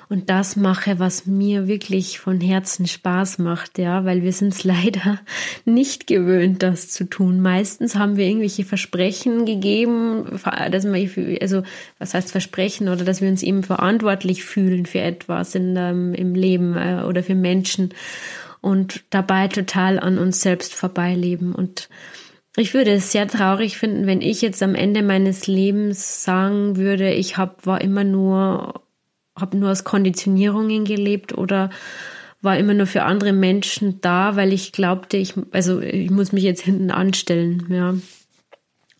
und 0.08 0.30
das 0.30 0.56
mache, 0.56 0.99
was 0.99 1.26
mir 1.26 1.66
wirklich 1.66 2.18
von 2.18 2.40
Herzen 2.40 2.87
Spaß 2.87 3.38
macht, 3.38 3.78
ja, 3.78 4.04
weil 4.04 4.23
wir 4.23 4.32
sind 4.32 4.54
es 4.54 4.64
leider 4.64 5.20
nicht 5.64 6.06
gewöhnt, 6.06 6.62
das 6.62 6.88
zu 6.88 7.04
tun. 7.04 7.40
Meistens 7.40 7.96
haben 7.96 8.16
wir 8.16 8.26
irgendwelche 8.26 8.64
Versprechen 8.64 9.46
gegeben, 9.46 10.40
dass 10.70 10.84
wir, 10.84 11.42
also 11.42 11.62
was 11.99 12.14
heißt 12.14 12.30
Versprechen 12.30 12.88
oder 12.88 13.04
dass 13.04 13.20
wir 13.20 13.28
uns 13.28 13.42
eben 13.42 13.62
verantwortlich 13.62 14.44
fühlen 14.44 14.87
für 14.87 15.00
etwas 15.00 15.54
in, 15.54 15.76
ähm, 15.76 16.14
im 16.14 16.34
Leben 16.34 16.76
äh, 16.76 17.04
oder 17.06 17.23
für 17.23 17.34
Menschen 17.34 17.94
und 18.61 19.04
dabei 19.11 19.49
total 19.49 19.99
an 19.99 20.18
uns 20.18 20.40
selbst 20.40 20.75
vorbeileben 20.75 21.54
und 21.54 21.88
ich 22.56 22.73
würde 22.73 22.92
es 22.92 23.11
sehr 23.11 23.26
traurig 23.26 23.76
finden, 23.76 24.06
wenn 24.06 24.20
ich 24.20 24.40
jetzt 24.40 24.62
am 24.62 24.76
Ende 24.76 25.02
meines 25.02 25.49
Lebens 25.49 26.23
sagen 26.23 26.76
würde, 26.76 27.12
ich 27.12 27.37
hab, 27.37 27.66
war 27.66 27.80
immer 27.80 28.04
nur 28.04 28.84
habe 29.37 29.57
nur 29.57 29.71
aus 29.71 29.85
Konditionierungen 29.85 30.85
gelebt 30.85 31.37
oder 31.37 31.71
war 32.41 32.59
immer 32.59 32.75
nur 32.75 32.87
für 32.87 33.03
andere 33.05 33.33
Menschen 33.33 34.00
da, 34.00 34.37
weil 34.37 34.53
ich 34.53 34.73
glaubte, 34.73 35.17
ich, 35.17 35.35
also 35.50 35.81
ich 35.81 36.11
muss 36.11 36.33
mich 36.33 36.45
jetzt 36.45 36.62
hinten 36.62 36.91
anstellen, 36.91 37.67
ja. 37.71 37.95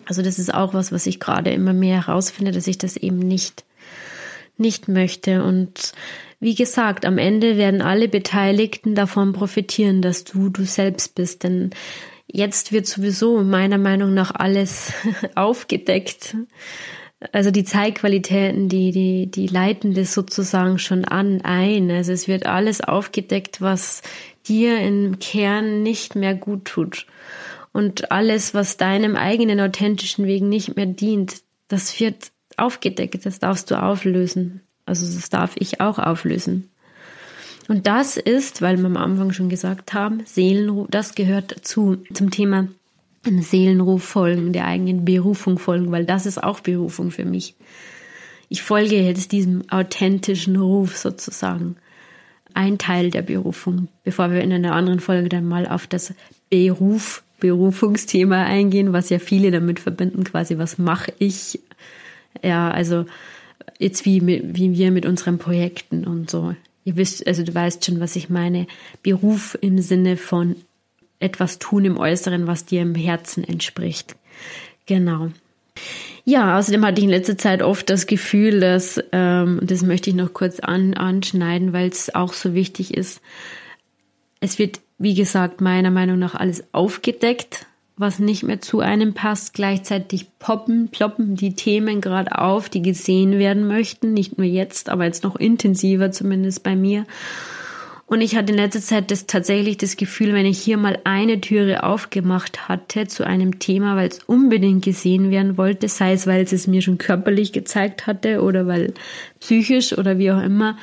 Also 0.07 0.23
das 0.23 0.38
ist 0.38 0.53
auch 0.53 0.75
was, 0.75 0.93
was 0.93 1.07
ich 1.07 1.21
gerade 1.21 1.50
immer 1.50 1.73
mehr 1.73 2.07
herausfinde, 2.07 2.53
dass 2.53 2.67
ich 2.67 2.76
das 2.76 2.97
eben 2.97 3.19
nicht, 3.19 3.64
nicht 4.59 4.88
möchte. 4.88 5.43
Und 5.43 5.93
wie 6.41 6.55
gesagt, 6.55 7.07
am 7.07 7.17
Ende 7.17 7.57
werden 7.57 7.81
alle 7.81 8.09
Beteiligten 8.09 8.95
davon 8.95 9.33
profitieren, 9.33 10.03
dass 10.03 10.25
du 10.25 10.50
du 10.50 10.64
selbst 10.64 11.14
bist. 11.14 11.43
Denn 11.43 11.71
jetzt 12.26 12.71
wird 12.73 12.87
sowieso 12.87 13.43
meiner 13.43 13.79
Meinung 13.79 14.12
nach 14.12 14.35
alles 14.35 14.93
aufgedeckt. 15.35 16.37
Also 17.33 17.50
die 17.50 17.64
Zeitqualitäten, 17.64 18.69
die, 18.69 18.90
die, 18.90 19.31
die 19.31 19.47
leiten 19.47 19.95
das 19.95 20.14
sozusagen 20.14 20.78
schon 20.78 21.04
an, 21.04 21.40
ein. 21.43 21.90
Also 21.90 22.12
es 22.12 22.28
wird 22.28 22.47
alles 22.47 22.81
aufgedeckt, 22.81 23.61
was 23.61 24.02
dir 24.47 24.78
im 24.81 25.19
Kern 25.19 25.83
nicht 25.83 26.16
mehr 26.16 26.35
gut 26.35 26.66
tut. 26.66 27.07
Und 27.73 28.12
alles, 28.12 28.54
was 28.54 28.76
deinem 28.76 29.16
eigenen 29.16 29.61
authentischen 29.61 30.26
Weg 30.26 30.43
nicht 30.43 30.76
mehr 30.76 30.87
dient, 30.87 31.43
das 31.69 31.99
wird 31.99 32.31
aufgedeckt, 32.57 33.26
das 33.26 33.38
darfst 33.38 33.71
du 33.71 33.83
auflösen. 33.83 34.61
Also 34.87 35.12
das 35.12 35.28
darf 35.31 35.52
ich 35.57 35.81
auch 35.81 35.99
auflösen. 35.99 36.71
Und 37.69 37.87
das 37.87 38.16
ist, 38.16 38.61
weil 38.62 38.76
wir 38.76 38.87
am 38.87 38.97
Anfang 38.97 39.33
schon 39.33 39.49
gesagt 39.49 39.95
haben, 39.95 40.23
Seelenruhe, 40.26 40.87
das 40.90 41.14
gehört 41.14 41.57
dazu, 41.57 41.97
zum 42.12 42.31
Thema 42.31 42.69
dem 43.26 43.43
Seelenruf 43.43 44.02
folgen, 44.02 44.52
der 44.52 44.66
eigenen 44.66 45.04
Berufung 45.04 45.59
folgen, 45.59 45.90
weil 45.90 46.04
das 46.04 46.26
ist 46.26 46.43
auch 46.43 46.61
Berufung 46.61 47.11
für 47.11 47.25
mich. 47.25 47.54
Ich 48.49 48.62
folge 48.62 49.00
jetzt 49.00 49.33
diesem 49.33 49.69
authentischen 49.71 50.57
Ruf 50.57 50.97
sozusagen. 50.97 51.76
Ein 52.52 52.78
Teil 52.78 53.11
der 53.11 53.23
Berufung, 53.23 53.88
bevor 54.04 54.31
wir 54.31 54.40
in 54.40 54.52
einer 54.52 54.75
anderen 54.75 55.00
Folge 55.00 55.28
dann 55.28 55.45
mal 55.45 55.66
auf 55.66 55.87
das 55.87 56.14
Beruf, 56.50 57.25
Berufungsthema 57.40 58.45
eingehen, 58.45 58.93
was 58.93 59.11
ja 59.11 59.19
viele 59.19 59.50
damit 59.50 59.81
verbinden, 59.81 60.23
quasi, 60.25 60.57
was 60.57 60.78
mache 60.78 61.12
ich? 61.19 61.59
Ja, 62.43 62.71
also 62.71 63.07
jetzt 63.78 64.04
wie, 64.04 64.25
wie 64.26 64.73
wir 64.73 64.93
mit 64.93 65.04
unseren 65.04 65.38
Projekten 65.38 66.07
und 66.07 66.31
so. 66.31 66.54
Ihr 66.85 66.97
wisst, 66.97 67.26
also 67.26 67.43
du 67.43 67.54
weißt 67.54 67.85
schon, 67.85 67.99
was 67.99 68.14
ich 68.14 68.28
meine. 68.28 68.66
Beruf 69.02 69.59
im 69.61 69.81
Sinne 69.81 70.16
von 70.16 70.57
etwas 71.25 71.59
tun 71.59 71.85
im 71.85 71.97
Äußeren, 71.97 72.47
was 72.47 72.64
dir 72.64 72.83
im 72.83 72.95
Herzen 72.95 73.43
entspricht. 73.43 74.14
Genau. 74.87 75.31
Ja, 76.25 76.59
außerdem 76.59 76.85
hatte 76.85 77.00
ich 77.00 77.04
in 77.04 77.11
letzter 77.11 77.37
Zeit 77.37 77.62
oft 77.62 77.90
das 77.90 78.07
Gefühl, 78.07 78.61
dass, 78.61 79.02
ähm, 79.12 79.61
das 79.62 79.83
möchte 79.83 80.11
ich 80.11 80.16
noch 80.16 80.33
kurz 80.33 80.61
an, 80.61 80.95
anschneiden, 80.95 81.73
weil 81.73 81.88
es 81.88 82.14
auch 82.14 82.33
so 82.33 82.54
wichtig 82.54 82.95
ist. 82.95 83.21
Es 84.40 84.59
wird, 84.59 84.81
wie 84.99 85.14
gesagt, 85.14 85.61
meiner 85.61 85.90
Meinung 85.90 86.19
nach 86.19 86.35
alles 86.35 86.64
aufgedeckt, 86.73 87.66
was 87.97 88.19
nicht 88.19 88.43
mehr 88.43 88.61
zu 88.61 88.81
einem 88.81 89.14
passt. 89.14 89.54
Gleichzeitig 89.54 90.26
poppen, 90.38 90.88
ploppen 90.88 91.37
die 91.37 91.54
Themen 91.54 92.00
gerade 92.00 92.38
auf, 92.38 92.69
die 92.69 92.83
gesehen 92.83 93.38
werden 93.38 93.66
möchten. 93.66 94.14
Nicht 94.14 94.38
nur 94.38 94.47
jetzt, 94.47 94.88
aber 94.88 95.04
jetzt 95.04 95.25
noch 95.25 95.37
intensiver, 95.37 96.11
zumindest 96.11 96.62
bei 96.62 96.75
mir. 96.75 97.04
Und 98.06 98.20
ich 98.20 98.37
hatte 98.37 98.52
in 98.52 98.58
letzter 98.58 98.82
Zeit 98.82 99.11
das 99.11 99.26
tatsächlich 99.26 99.78
das 99.78 99.96
Gefühl, 99.96 100.34
wenn 100.34 100.44
ich 100.44 100.58
hier 100.58 100.76
mal 100.76 100.99
eine 101.04 101.40
Türe 101.40 101.82
aufgemacht 101.82 102.68
hatte 102.68 103.06
zu 103.06 103.26
einem 103.26 103.58
Thema, 103.58 103.96
weil 103.96 104.08
es 104.08 104.23
unbedingt 104.25 104.84
gesehen 104.84 105.30
werden 105.30 105.56
wollte, 105.56 105.88
sei 105.88 106.12
es, 106.12 106.26
weil 106.26 106.42
es 106.42 106.52
es 106.52 106.66
mir 106.66 106.82
schon 106.82 106.99
körperlich 106.99 107.52
gezeigt 107.52 108.06
hatte 108.06 108.42
oder 108.42 108.66
weil 108.66 108.92
psychisch 109.40 109.96
oder 109.96 110.18
wie 110.18 110.30
auch 110.32 110.42
immer, 110.42 110.76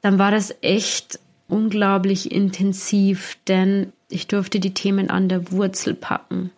dann 0.00 0.18
war 0.18 0.30
das 0.30 0.54
echt 0.60 1.18
unglaublich 1.48 2.30
intensiv, 2.30 3.36
denn 3.48 3.92
ich 4.08 4.28
durfte 4.28 4.60
die 4.60 4.74
Themen 4.74 5.10
an 5.10 5.28
der 5.28 5.50
Wurzel 5.50 5.94
packen. 5.94 6.50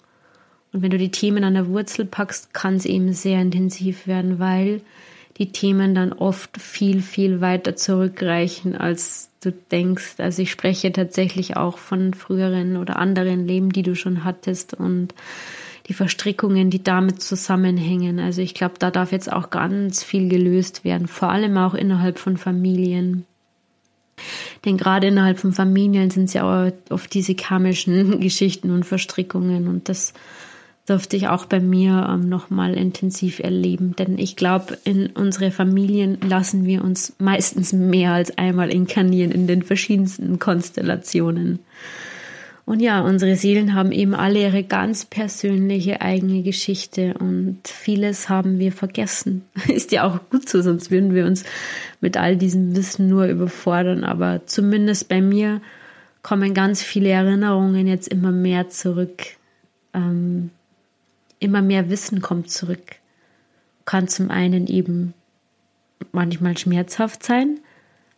Und 0.73 0.83
wenn 0.83 0.91
du 0.91 0.99
die 0.99 1.11
Themen 1.11 1.43
an 1.43 1.55
der 1.55 1.69
Wurzel 1.69 2.05
packst, 2.05 2.53
kann 2.53 2.77
es 2.77 2.85
eben 2.85 3.15
sehr 3.15 3.41
intensiv 3.41 4.07
werden, 4.07 4.39
weil 4.39 4.83
die 5.39 5.53
Themen 5.53 5.95
dann 5.95 6.13
oft 6.13 6.61
viel, 6.61 7.03
viel 7.03 7.41
weiter 7.41 7.77
zurückreichen, 7.77 8.75
als 8.75 9.31
du 9.41 9.53
denkst. 9.53 10.15
Also 10.19 10.43
ich 10.43 10.51
spreche 10.51 10.93
tatsächlich 10.93 11.57
auch 11.57 11.79
von 11.79 12.15
früheren 12.15 12.77
oder 12.77 12.97
anderen 12.97 13.47
Leben, 13.47 13.71
die 13.71 13.83
du 13.83 13.95
schon 13.95 14.25
hattest 14.25 14.75
und 14.75 15.15
die 15.89 15.95
Verstrickungen, 15.95 16.71
die 16.71 16.83
damit 16.83 17.23
zusammenhängen. 17.23 18.19
Also 18.19 18.43
ich 18.43 18.55
glaube, 18.55 18.75
da 18.79 18.91
darf 18.91 19.13
jetzt 19.13 19.33
auch 19.33 19.51
ganz 19.51 20.03
viel 20.03 20.29
gelöst 20.29 20.85
werden, 20.85 21.07
vor 21.07 21.31
allem 21.31 21.57
auch 21.59 21.75
innerhalb 21.75 22.19
von 22.19 22.37
Familien. 22.37 23.25
Denn 24.65 24.79
gerade 24.79 25.09
innerhalb 25.09 25.39
von 25.39 25.53
Familien 25.53 26.11
sind 26.11 26.25
es 26.25 26.33
ja 26.33 26.43
auch 26.43 26.73
oft 26.91 27.13
diese 27.13 27.35
karmischen 27.35 28.21
Geschichten 28.21 28.71
und 28.71 28.85
Verstrickungen 28.85 29.69
und 29.69 29.89
das 29.89 30.15
durfte 30.87 31.17
ich 31.17 31.29
auch 31.29 31.47
bei 31.47 31.61
mir 31.61 32.09
ähm, 32.09 32.29
nochmal 32.29 32.75
intensiv 32.75 33.41
erleben. 33.41 33.95
Denn 33.97 34.19
ich 34.19 34.37
glaube, 34.37 34.79
in 34.85 35.09
unsere 35.09 35.51
Familien 35.51 36.19
lassen 36.27 36.65
wir 36.65 36.83
uns 36.83 37.15
meistens 37.19 37.73
mehr 37.73 38.13
als 38.13 38.39
einmal 38.39 38.71
inkarnieren 38.71 39.33
in 39.33 39.47
den 39.47 39.63
verschiedensten 39.63 40.39
Konstellationen. 40.39 41.59
Und 42.67 42.81
ja, 42.81 43.01
unsere 43.01 43.37
Seelen 43.37 43.75
haben 43.75 43.93
eben 43.93 44.13
alle 44.13 44.41
ihre 44.41 44.65
ganz 44.65 45.05
persönliche 45.05 46.01
eigene 46.01 46.43
Geschichte 46.43 47.15
und 47.15 47.61
vieles 47.65 48.29
haben 48.29 48.59
wir 48.59 48.73
vergessen. 48.73 49.45
Ist 49.69 49.93
ja 49.93 50.03
auch 50.03 50.19
gut 50.31 50.49
so, 50.49 50.61
sonst 50.63 50.91
würden 50.91 51.15
wir 51.15 51.27
uns 51.27 51.45
mit 52.01 52.17
all 52.17 52.37
diesem 52.37 52.75
Wissen 52.75 53.09
nur 53.09 53.27
überfordern. 53.27 54.03
Aber 54.03 54.47
zumindest 54.47 55.09
bei 55.09 55.21
mir 55.21 55.61
kommen 56.23 56.55
ganz 56.55 56.83
viele 56.83 57.11
Erinnerungen 57.11 57.87
jetzt 57.87 58.09
immer 58.09 58.33
mehr 58.33 58.69
zurück. 58.69 59.23
Ähm, 59.95 60.51
immer 61.39 61.63
mehr 61.63 61.89
Wissen 61.91 62.23
kommt 62.23 62.51
zurück. 62.51 62.97
Kann 63.85 64.09
zum 64.09 64.31
einen 64.31 64.67
eben 64.67 65.15
manchmal 66.13 66.57
schmerzhaft 66.59 67.23
sein, 67.23 67.61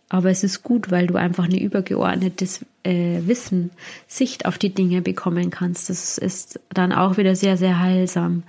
aber 0.08 0.30
es 0.30 0.42
ist 0.42 0.62
gut, 0.62 0.90
weil 0.90 1.06
du 1.06 1.16
einfach 1.16 1.44
eine 1.44 1.60
übergeordnetes 1.60 2.64
äh, 2.82 3.20
Wissen, 3.26 3.70
Sicht 4.06 4.46
auf 4.46 4.56
die 4.56 4.74
Dinge 4.74 5.02
bekommen 5.02 5.50
kannst. 5.50 5.90
Das 5.90 6.16
ist 6.16 6.60
dann 6.70 6.92
auch 6.92 7.18
wieder 7.18 7.36
sehr, 7.36 7.56
sehr 7.56 7.78
heilsam. 7.78 8.42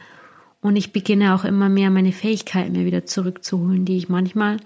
Und 0.62 0.76
ich 0.76 0.94
beginne 0.94 1.36
auch 1.36 1.46
immer 1.46 1.70
mehr 1.70 1.90
meine 1.90 2.12
Fähigkeiten 2.12 2.74
mir 2.74 2.86
wieder 2.86 3.06
zurückzuholen, 3.06 3.86
die 3.86 3.98
ich 3.98 4.10
manchmal, 4.10 4.58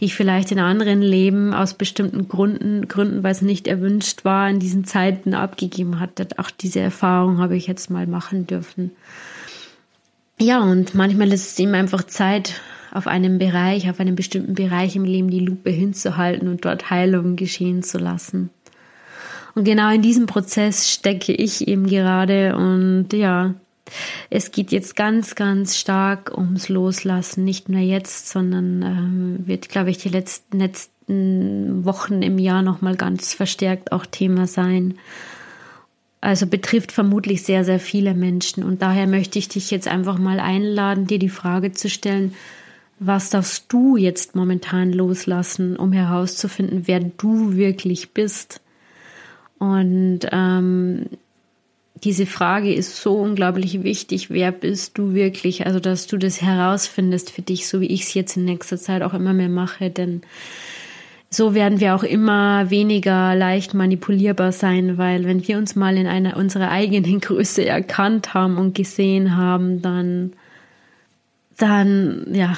die 0.00 0.06
ich 0.06 0.14
vielleicht 0.14 0.52
in 0.52 0.58
anderen 0.60 1.02
Leben 1.02 1.52
aus 1.54 1.74
bestimmten 1.74 2.28
Gründen, 2.28 2.86
Gründen, 2.86 3.22
weil 3.22 3.32
es 3.32 3.42
nicht 3.42 3.66
erwünscht 3.66 4.24
war, 4.24 4.48
in 4.48 4.60
diesen 4.60 4.84
Zeiten 4.84 5.34
abgegeben 5.34 5.98
hatte. 5.98 6.28
Auch 6.36 6.50
diese 6.50 6.80
Erfahrung 6.80 7.38
habe 7.38 7.56
ich 7.56 7.66
jetzt 7.66 7.90
mal 7.90 8.06
machen 8.06 8.46
dürfen. 8.46 8.92
Ja, 10.40 10.62
und 10.62 10.94
manchmal 10.94 11.32
ist 11.32 11.52
es 11.52 11.58
eben 11.58 11.74
einfach 11.74 12.04
Zeit, 12.04 12.60
auf 12.92 13.06
einem 13.06 13.38
Bereich, 13.38 13.90
auf 13.90 14.00
einem 14.00 14.16
bestimmten 14.16 14.54
Bereich 14.54 14.96
im 14.96 15.04
Leben 15.04 15.30
die 15.30 15.40
Lupe 15.40 15.70
hinzuhalten 15.70 16.48
und 16.48 16.64
dort 16.64 16.90
Heilung 16.90 17.36
geschehen 17.36 17.82
zu 17.82 17.98
lassen. 17.98 18.50
Und 19.54 19.64
genau 19.64 19.92
in 19.92 20.02
diesem 20.02 20.26
Prozess 20.26 20.90
stecke 20.90 21.32
ich 21.32 21.66
eben 21.66 21.86
gerade 21.86 22.56
und 22.56 23.12
ja, 23.12 23.54
es 24.30 24.50
geht 24.50 24.72
jetzt 24.72 24.96
ganz, 24.96 25.34
ganz 25.34 25.76
stark 25.76 26.36
ums 26.36 26.68
Loslassen, 26.68 27.44
nicht 27.44 27.68
nur 27.68 27.80
jetzt, 27.80 28.28
sondern 28.28 28.82
ähm, 28.82 29.46
wird, 29.46 29.68
glaube 29.68 29.90
ich, 29.90 29.98
die 29.98 30.08
letzten, 30.08 30.58
letzten 30.58 31.84
Wochen 31.84 32.22
im 32.22 32.38
Jahr 32.38 32.62
nochmal 32.62 32.96
ganz 32.96 33.34
verstärkt 33.34 33.92
auch 33.92 34.06
Thema 34.06 34.46
sein. 34.46 34.98
Also 36.20 36.46
betrifft 36.46 36.92
vermutlich 36.92 37.44
sehr, 37.44 37.64
sehr 37.64 37.78
viele 37.78 38.14
Menschen. 38.14 38.64
Und 38.64 38.82
daher 38.82 39.06
möchte 39.06 39.38
ich 39.38 39.48
dich 39.48 39.70
jetzt 39.70 39.86
einfach 39.86 40.18
mal 40.18 40.40
einladen, 40.40 41.06
dir 41.06 41.18
die 41.18 41.28
Frage 41.28 41.72
zu 41.72 41.88
stellen, 41.88 42.34
was 43.00 43.30
darfst 43.30 43.72
du 43.72 43.96
jetzt 43.96 44.34
momentan 44.34 44.92
loslassen, 44.92 45.76
um 45.76 45.92
herauszufinden, 45.92 46.82
wer 46.86 47.00
du 47.00 47.54
wirklich 47.54 48.10
bist? 48.10 48.60
Und 49.58 50.20
ähm, 50.32 51.06
diese 52.04 52.26
Frage 52.26 52.72
ist 52.72 53.00
so 53.00 53.14
unglaublich 53.14 53.82
wichtig. 53.82 54.30
Wer 54.30 54.52
bist 54.52 54.98
du 54.98 55.14
wirklich? 55.14 55.66
Also, 55.66 55.80
dass 55.80 56.06
du 56.06 56.16
das 56.16 56.42
herausfindest 56.42 57.30
für 57.30 57.42
dich, 57.42 57.68
so 57.68 57.80
wie 57.80 57.86
ich 57.86 58.02
es 58.02 58.14
jetzt 58.14 58.36
in 58.36 58.44
nächster 58.44 58.78
Zeit 58.78 59.02
auch 59.02 59.14
immer 59.14 59.32
mehr 59.32 59.48
mache. 59.48 59.90
Denn 59.90 60.22
so 61.30 61.54
werden 61.54 61.80
wir 61.80 61.94
auch 61.94 62.04
immer 62.04 62.70
weniger 62.70 63.34
leicht 63.34 63.74
manipulierbar 63.74 64.52
sein, 64.52 64.98
weil 64.98 65.24
wenn 65.24 65.46
wir 65.46 65.58
uns 65.58 65.76
mal 65.76 65.96
in 65.96 66.06
einer 66.06 66.36
unserer 66.36 66.70
eigenen 66.70 67.20
Größe 67.20 67.64
erkannt 67.64 68.34
haben 68.34 68.56
und 68.56 68.74
gesehen 68.74 69.36
haben, 69.36 69.82
dann, 69.82 70.32
dann, 71.56 72.26
ja, 72.32 72.56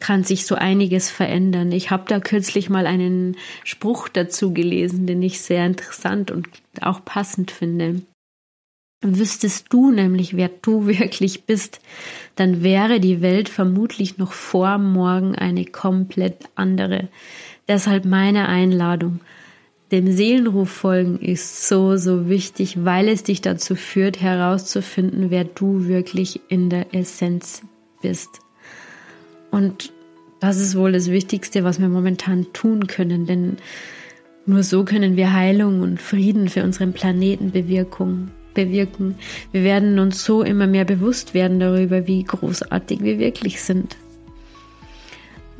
kann 0.00 0.24
sich 0.24 0.46
so 0.46 0.54
einiges 0.54 1.10
verändern. 1.10 1.72
Ich 1.72 1.90
habe 1.90 2.04
da 2.06 2.20
kürzlich 2.20 2.70
mal 2.70 2.86
einen 2.86 3.36
Spruch 3.64 4.08
dazu 4.08 4.52
gelesen, 4.54 5.06
den 5.06 5.22
ich 5.22 5.40
sehr 5.40 5.66
interessant 5.66 6.30
und 6.30 6.48
auch 6.80 7.04
passend 7.04 7.50
finde. 7.50 8.02
Wüsstest 9.02 9.66
du 9.70 9.90
nämlich, 9.90 10.36
wer 10.36 10.48
du 10.48 10.86
wirklich 10.86 11.44
bist, 11.44 11.80
dann 12.36 12.62
wäre 12.62 13.00
die 13.00 13.20
Welt 13.20 13.48
vermutlich 13.48 14.18
noch 14.18 14.32
vor 14.32 14.78
morgen 14.78 15.34
eine 15.34 15.64
komplett 15.64 16.48
andere. 16.54 17.08
Deshalb 17.68 18.04
meine 18.04 18.48
Einladung. 18.48 19.20
Dem 19.90 20.10
Seelenruf 20.10 20.70
folgen 20.70 21.18
ist 21.18 21.68
so, 21.68 21.96
so 21.98 22.28
wichtig, 22.28 22.82
weil 22.84 23.08
es 23.08 23.24
dich 23.24 23.42
dazu 23.42 23.74
führt, 23.74 24.22
herauszufinden, 24.22 25.30
wer 25.30 25.44
du 25.44 25.86
wirklich 25.86 26.40
in 26.48 26.70
der 26.70 26.94
Essenz 26.94 27.62
bist. 28.00 28.40
Und 29.50 29.92
das 30.40 30.58
ist 30.58 30.76
wohl 30.76 30.92
das 30.92 31.10
Wichtigste, 31.10 31.62
was 31.62 31.78
wir 31.78 31.88
momentan 31.88 32.46
tun 32.54 32.86
können, 32.86 33.26
denn 33.26 33.58
nur 34.46 34.62
so 34.62 34.84
können 34.84 35.16
wir 35.16 35.34
Heilung 35.34 35.82
und 35.82 36.00
Frieden 36.00 36.48
für 36.48 36.64
unseren 36.64 36.94
Planeten 36.94 37.52
bewirken. 37.52 38.30
Bewirken. 38.54 39.16
Wir 39.52 39.64
werden 39.64 39.98
uns 39.98 40.24
so 40.24 40.42
immer 40.42 40.66
mehr 40.66 40.84
bewusst 40.84 41.34
werden 41.34 41.60
darüber, 41.60 42.06
wie 42.06 42.22
großartig 42.22 43.00
wir 43.02 43.18
wirklich 43.18 43.62
sind. 43.62 43.96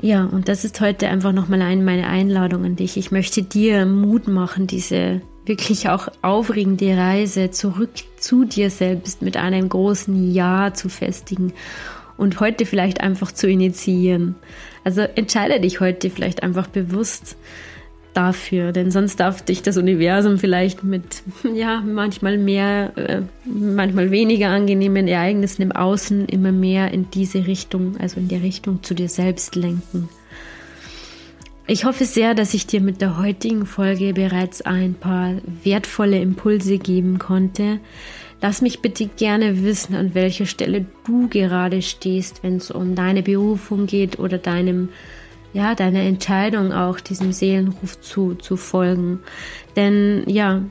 Ja, 0.01 0.25
und 0.25 0.49
das 0.49 0.65
ist 0.65 0.81
heute 0.81 1.09
einfach 1.09 1.33
nochmal 1.33 1.63
eine 1.63 1.83
meine 1.83 2.09
Einladung 2.09 2.65
an 2.65 2.77
dich. 2.77 2.97
Ich 2.97 3.13
möchte 3.13 3.43
dir 3.43 3.87
Mut 3.87 4.27
machen, 4.27 4.67
diese 4.67 5.21
wirklich 5.45 5.89
auch 5.89 6.09
aufregende 6.23 6.97
Reise 6.97 7.51
zurück 7.51 7.91
zu 8.19 8.45
dir 8.45 8.71
selbst 8.71 9.23
mit 9.23 9.37
einem 9.37 9.69
großen 9.69 10.33
Ja 10.33 10.73
zu 10.75 10.89
festigen 10.89 11.53
und 12.17 12.41
heute 12.41 12.67
vielleicht 12.67 13.01
einfach 13.01 13.33
zu 13.33 13.49
initiieren. 13.49 14.37
Also 14.85 15.03
entscheide 15.03 15.61
dich 15.61 15.81
heute 15.81 16.11
vielleicht 16.11 16.43
einfach 16.43 16.69
bewusst 16.69 17.37
dafür, 18.15 18.73
denn 18.73 18.91
sonst 18.91 19.21
darf 19.21 19.43
dich 19.43 19.63
das 19.63 19.77
Universum 19.77 20.39
vielleicht 20.39 20.85
mit 20.85 21.23
ja 21.55 21.81
manchmal 21.81 22.39
mehr, 22.39 22.93
äh, 22.97 23.23
manchmal 23.45 24.11
weniger 24.11 24.49
angenehmen 24.49 25.09
Ereignissen 25.09 25.63
im 25.63 25.73
Außen 25.73 26.27
immer 26.27 26.53
mehr 26.53 26.91
in 26.93 27.11
diese 27.11 27.47
Richtung, 27.47 27.97
also 27.99 28.21
in 28.21 28.29
der 28.29 28.43
Richtung 28.43 28.83
zu 28.83 28.95
dir 28.95 29.09
selbst 29.09 29.57
lenken. 29.57 30.09
Ich 31.67 31.85
hoffe 31.85 32.05
sehr, 32.05 32.35
dass 32.35 32.55
ich 32.55 32.67
dir 32.67 32.81
mit 32.81 33.01
der 33.01 33.19
heutigen 33.19 33.67
Folge 33.67 34.13
bereits 34.13 34.63
ein 34.63 34.95
paar 34.95 35.37
wertvolle 35.63 36.21
Impulse 36.21 36.79
geben 36.79 37.19
konnte. 37.19 37.79
Lass 38.41 38.61
mich 38.61 38.81
bitte 38.81 39.07
gerne 39.07 39.63
wissen, 39.63 39.95
an 39.95 40.15
welcher 40.15 40.47
Stelle 40.47 40.85
du 41.07 41.29
gerade 41.29 41.81
stehst, 41.81 42.43
wenn 42.43 42.57
es 42.57 42.73
um 42.73 42.97
deine 42.97 43.23
Berufung 43.23 43.87
geht 43.87 44.19
oder 44.19 44.39
deinem 44.39 44.89
ja, 45.53 45.75
deine 45.75 46.03
Entscheidung 46.03 46.73
auch 46.73 47.01
diesem 47.01 47.33
Seelenruf 47.33 48.01
zu, 48.01 48.35
zu 48.35 48.57
folgen. 48.57 49.21
Denn 49.77 50.25
ja, 50.27 50.63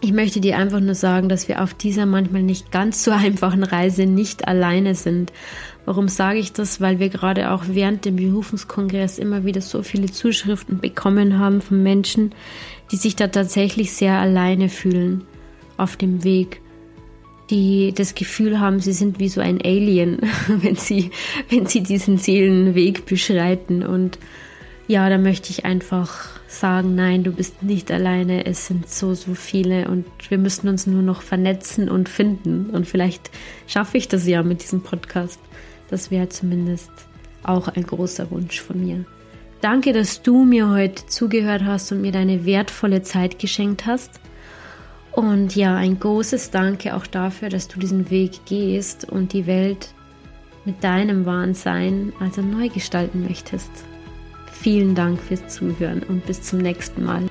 ich 0.00 0.12
möchte 0.12 0.40
dir 0.40 0.56
einfach 0.56 0.80
nur 0.80 0.94
sagen, 0.94 1.28
dass 1.28 1.48
wir 1.48 1.62
auf 1.62 1.74
dieser 1.74 2.06
manchmal 2.06 2.42
nicht 2.42 2.72
ganz 2.72 3.04
so 3.04 3.10
einfachen 3.12 3.62
Reise 3.62 4.06
nicht 4.06 4.48
alleine 4.48 4.94
sind. 4.94 5.32
Warum 5.84 6.08
sage 6.08 6.38
ich 6.38 6.52
das? 6.52 6.80
Weil 6.80 6.98
wir 6.98 7.08
gerade 7.08 7.50
auch 7.50 7.64
während 7.68 8.04
dem 8.04 8.16
Berufungskongress 8.16 9.18
immer 9.18 9.44
wieder 9.44 9.60
so 9.60 9.82
viele 9.82 10.10
Zuschriften 10.10 10.78
bekommen 10.78 11.38
haben 11.38 11.60
von 11.60 11.82
Menschen, 11.82 12.34
die 12.90 12.96
sich 12.96 13.16
da 13.16 13.28
tatsächlich 13.28 13.92
sehr 13.92 14.18
alleine 14.18 14.68
fühlen 14.68 15.24
auf 15.76 15.96
dem 15.96 16.24
Weg 16.24 16.60
die 17.50 17.92
das 17.94 18.14
Gefühl 18.14 18.60
haben, 18.60 18.80
sie 18.80 18.92
sind 18.92 19.18
wie 19.18 19.28
so 19.28 19.40
ein 19.40 19.60
Alien, 19.62 20.18
wenn 20.48 20.76
sie, 20.76 21.10
wenn 21.48 21.66
sie 21.66 21.82
diesen 21.82 22.18
Seelenweg 22.18 23.06
beschreiten. 23.06 23.82
Und 23.82 24.18
ja, 24.86 25.08
da 25.08 25.18
möchte 25.18 25.50
ich 25.50 25.64
einfach 25.64 26.28
sagen, 26.48 26.94
nein, 26.94 27.22
du 27.22 27.32
bist 27.32 27.62
nicht 27.62 27.90
alleine, 27.90 28.46
es 28.46 28.66
sind 28.66 28.88
so, 28.88 29.14
so 29.14 29.34
viele 29.34 29.88
und 29.88 30.04
wir 30.28 30.38
müssen 30.38 30.68
uns 30.68 30.86
nur 30.86 31.02
noch 31.02 31.22
vernetzen 31.22 31.88
und 31.88 32.08
finden. 32.08 32.70
Und 32.70 32.86
vielleicht 32.86 33.30
schaffe 33.66 33.98
ich 33.98 34.08
das 34.08 34.26
ja 34.26 34.42
mit 34.42 34.62
diesem 34.62 34.82
Podcast. 34.82 35.40
Das 35.90 36.10
wäre 36.10 36.28
zumindest 36.28 36.90
auch 37.42 37.68
ein 37.68 37.84
großer 37.84 38.30
Wunsch 38.30 38.60
von 38.60 38.84
mir. 38.84 39.04
Danke, 39.60 39.92
dass 39.92 40.22
du 40.22 40.44
mir 40.44 40.70
heute 40.70 41.06
zugehört 41.06 41.62
hast 41.64 41.92
und 41.92 42.00
mir 42.00 42.12
deine 42.12 42.46
wertvolle 42.46 43.02
Zeit 43.02 43.38
geschenkt 43.38 43.86
hast. 43.86 44.20
Und 45.12 45.56
ja, 45.56 45.76
ein 45.76 45.98
großes 45.98 46.50
Danke 46.50 46.94
auch 46.94 47.06
dafür, 47.06 47.48
dass 47.48 47.68
du 47.68 47.80
diesen 47.80 48.10
Weg 48.10 48.44
gehst 48.46 49.04
und 49.10 49.32
die 49.32 49.46
Welt 49.46 49.92
mit 50.64 50.84
deinem 50.84 51.26
wahren 51.26 51.54
also 52.20 52.42
neu 52.42 52.68
gestalten 52.68 53.22
möchtest. 53.22 53.70
Vielen 54.52 54.94
Dank 54.94 55.20
fürs 55.20 55.46
Zuhören 55.48 56.02
und 56.02 56.26
bis 56.26 56.42
zum 56.42 56.58
nächsten 56.58 57.04
Mal. 57.04 57.22